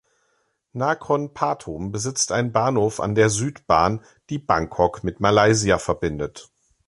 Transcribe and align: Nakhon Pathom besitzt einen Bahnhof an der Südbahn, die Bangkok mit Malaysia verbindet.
Nakhon 0.73 1.35
Pathom 1.35 1.91
besitzt 1.91 2.31
einen 2.31 2.51
Bahnhof 2.51 2.99
an 2.99 3.13
der 3.13 3.29
Südbahn, 3.29 4.03
die 4.31 4.39
Bangkok 4.39 5.03
mit 5.03 5.19
Malaysia 5.19 5.77
verbindet. 5.77 6.49